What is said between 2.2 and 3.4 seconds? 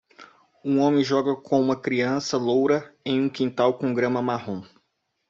loura em um